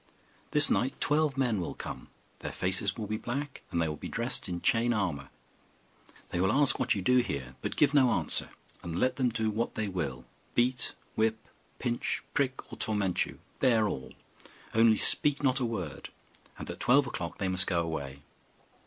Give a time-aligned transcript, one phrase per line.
[0.49, 2.07] This night twelve men will come:
[2.39, 5.29] their faces will be black, and they will be dressed in chain armour.
[6.29, 8.49] They will ask what you do here, but give no answer;
[8.81, 10.25] and let them do what they will
[10.55, 11.37] beat, whip,
[11.77, 14.13] pinch, prick, or torment you bear all;
[14.73, 16.09] only speak not a word,
[16.57, 18.23] and at twelve o'clock they must go away.